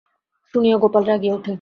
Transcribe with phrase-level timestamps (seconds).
[0.53, 1.49] শুনিয়া গোপাল রাগিয়া ওঠে।